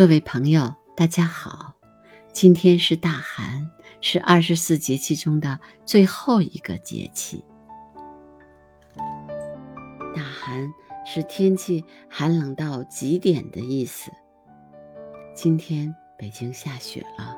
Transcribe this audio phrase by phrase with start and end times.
[0.00, 1.74] 各位朋友，大家好！
[2.32, 7.44] 今天是大寒，是二十四节气中的最后一个节气。
[10.14, 10.72] 大寒
[11.04, 14.10] 是天气寒冷到极点的意思。
[15.34, 17.36] 今天北京下雪了，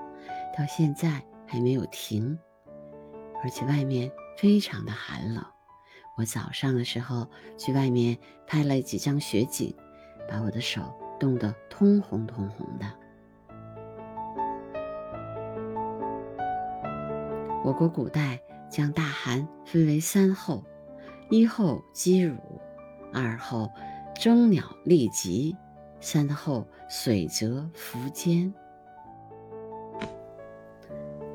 [0.56, 2.38] 到现在还没有停，
[3.42, 4.08] 而且外面
[4.38, 5.44] 非常的寒冷。
[6.16, 8.16] 我早上的时候去外面
[8.46, 9.74] 拍了几张雪景，
[10.30, 10.80] 把我的手。
[11.22, 12.86] 冻得通红通红的。
[17.62, 20.64] 我国古代将大寒分为三候：
[21.30, 22.36] 一候积乳，
[23.14, 23.70] 二候
[24.16, 25.56] 征鸟立集，
[26.00, 28.52] 三候水泽伏坚。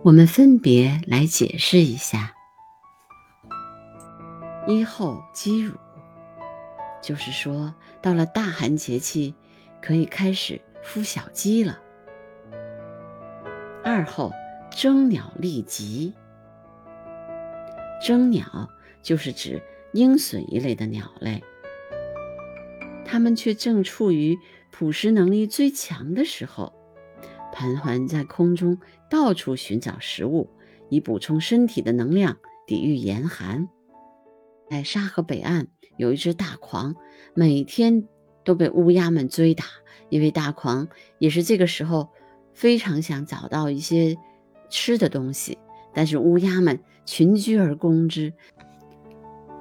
[0.04, 2.34] 我们分别来解释一下。
[4.67, 5.78] 一候积乳，
[7.02, 9.34] 就是说到了大寒节气。
[9.88, 11.80] 可以开始孵小鸡了。
[13.86, 14.34] 二后
[14.70, 16.14] 征鸟立集，
[18.06, 18.67] 征鸟
[19.02, 19.61] 就是指
[19.94, 21.42] 鹰隼一类的鸟类，
[23.06, 24.38] 它们却正处于
[24.78, 26.73] 捕食能力最强的时候，
[27.54, 28.78] 盘桓在空中，
[29.09, 30.50] 到处寻找食物，
[30.89, 33.70] 以补充身体的能量，抵御严寒。
[34.70, 36.94] 在沙河北岸有一只大狂，
[37.33, 38.09] 每天。
[38.44, 39.66] 都被乌鸦们追打，
[40.09, 40.88] 因为大狂
[41.19, 42.09] 也是这个时候
[42.53, 44.17] 非常想找到一些
[44.69, 45.58] 吃的东西，
[45.94, 48.33] 但是乌鸦们群居而攻之，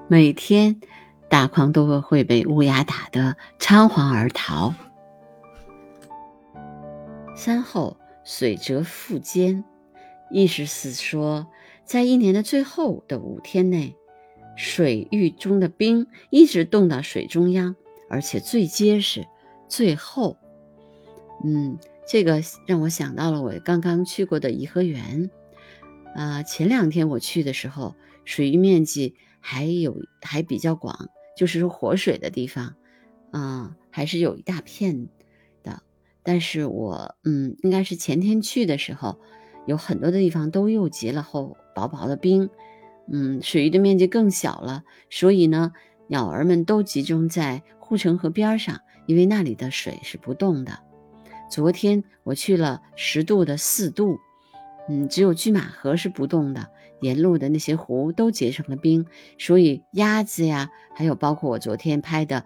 [0.08, 0.80] 每天
[1.28, 4.74] 大狂都会被乌鸦打得仓皇而逃。
[7.36, 9.64] 三后水泽腹坚，
[10.30, 11.46] 意思是说，
[11.84, 13.94] 在一年的最后的五天内，
[14.56, 17.76] 水域中的冰一直冻到水中央。
[18.08, 19.26] 而且最结实、
[19.68, 20.36] 最后，
[21.44, 21.78] 嗯，
[22.08, 25.30] 这个让我想到了我刚刚去过的颐和园。
[26.14, 27.94] 啊，前两天我去的时候，
[28.24, 32.74] 水域面积还有还比较广，就是说活水的地方，
[33.32, 35.08] 啊，还是有一大片
[35.62, 35.82] 的。
[36.22, 39.20] 但是我，嗯，应该是前天去的时候，
[39.66, 42.48] 有很多的地方都又结了厚薄薄的冰，
[43.12, 45.72] 嗯，水域的面积更小了，所以呢，
[46.08, 47.62] 鸟儿们都集中在。
[47.78, 50.80] 护城河边上，因为那里的水是不动的。
[51.48, 54.18] 昨天我去了十度的四渡，
[54.88, 56.68] 嗯，只有拒马河是不动的，
[57.00, 59.06] 沿路的那些湖都结成了冰，
[59.38, 62.44] 所以鸭子呀，还有包括我昨天拍的，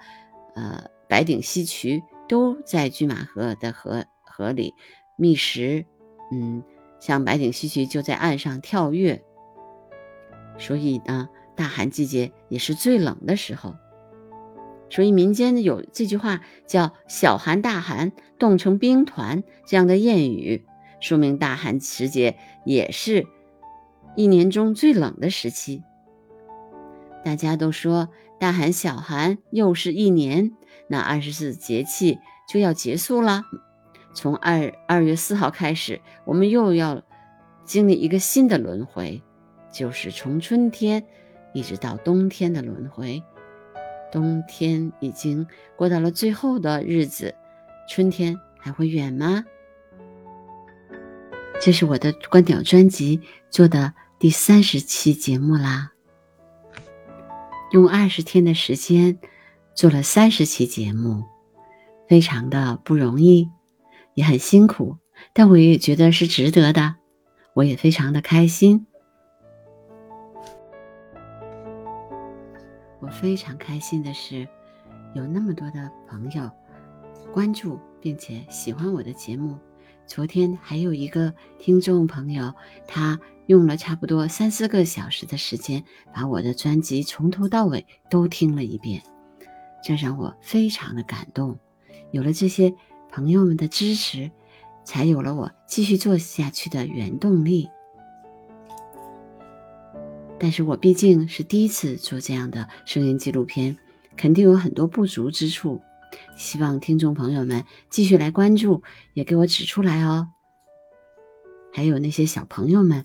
[0.54, 4.74] 呃，白顶溪渠都在拒马河的河河里
[5.16, 5.86] 觅食，
[6.30, 6.62] 嗯，
[7.00, 9.24] 像白顶溪渠就在岸上跳跃。
[10.58, 13.76] 所以呢，大寒季节也是最冷的时候。
[14.88, 20.64] 所以民间有这句话叫“小寒大寒，冻成冰团”这样的谚语，
[21.00, 23.26] 说明大寒时节也是
[24.16, 25.82] 一年中最冷的时期。
[27.22, 30.52] 大家都说大寒小寒又是一年，
[30.88, 32.18] 那二十四节气
[32.48, 33.42] 就要结束了。
[34.14, 37.02] 从二二月四号开始，我们又要
[37.64, 39.22] 经历一个新的轮回，
[39.70, 41.04] 就是从春天
[41.52, 43.22] 一直到冬天的轮回。
[44.12, 45.46] 冬天已经
[45.76, 47.34] 过到了最后的日子，
[47.88, 49.44] 春天还会远吗？
[51.60, 55.92] 这是我的观鸟专辑做的第三十期节目啦，
[57.70, 59.18] 用二十天的时间
[59.74, 61.24] 做了三十期节目，
[62.08, 63.48] 非常的不容易，
[64.14, 64.96] 也很辛苦，
[65.32, 66.96] 但我也觉得是值得的，
[67.54, 68.86] 我也非常的开心。
[73.10, 74.46] 非常开心的是，
[75.14, 76.50] 有那么多的朋友
[77.32, 79.58] 关注并且喜欢我的节目。
[80.06, 82.52] 昨天还有一个听众朋友，
[82.86, 89.02] 他用了差不多三四个小时的时间，把我的专辑从头到尾都听了一遍，
[89.84, 91.58] 这让我非常的感动。
[92.10, 92.74] 有了这些
[93.08, 94.30] 朋友们的支持，
[94.84, 97.68] 才有了我继续做下去的原动力。
[100.40, 103.76] 但是我毕竟是第一次做这样的声音纪录片，
[104.16, 105.82] 肯定有很多不足之处，
[106.34, 108.82] 希望听众朋友们继续来关注，
[109.12, 110.28] 也给我指出来哦。
[111.72, 113.04] 还有那些小朋友们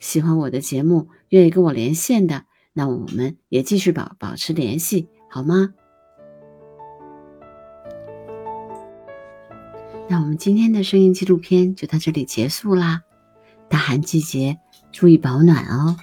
[0.00, 2.44] 喜欢我的节目，愿意跟我连线的，
[2.74, 5.72] 那我们也继续保保持联系，好吗？
[10.08, 13.00] 那我们今天的声音纪录片就到这里结束啦。
[13.68, 14.58] 大寒季节，
[14.92, 15.96] 注意保暖哦。